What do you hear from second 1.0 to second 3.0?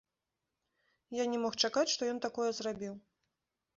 Я не мог чакаць, што ён такое зрабіў.